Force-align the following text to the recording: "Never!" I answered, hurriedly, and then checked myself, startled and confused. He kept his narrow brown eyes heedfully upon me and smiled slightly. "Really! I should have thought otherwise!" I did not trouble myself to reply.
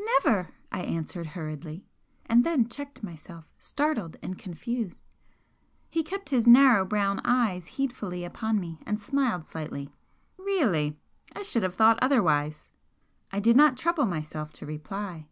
"Never!" 0.00 0.54
I 0.72 0.80
answered, 0.80 1.26
hurriedly, 1.26 1.84
and 2.24 2.44
then 2.44 2.66
checked 2.66 3.02
myself, 3.02 3.44
startled 3.58 4.16
and 4.22 4.38
confused. 4.38 5.04
He 5.90 6.02
kept 6.02 6.30
his 6.30 6.46
narrow 6.46 6.86
brown 6.86 7.20
eyes 7.26 7.66
heedfully 7.76 8.24
upon 8.24 8.58
me 8.58 8.78
and 8.86 8.98
smiled 8.98 9.44
slightly. 9.44 9.92
"Really! 10.38 10.98
I 11.34 11.42
should 11.42 11.62
have 11.62 11.74
thought 11.74 11.98
otherwise!" 12.00 12.70
I 13.30 13.38
did 13.38 13.54
not 13.54 13.76
trouble 13.76 14.06
myself 14.06 14.50
to 14.54 14.64
reply. 14.64 15.28